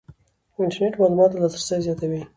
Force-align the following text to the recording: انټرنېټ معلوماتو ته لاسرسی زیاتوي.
انټرنېټ 0.61 0.93
معلوماتو 0.99 1.35
ته 1.35 1.39
لاسرسی 1.41 1.77
زیاتوي. 1.85 2.21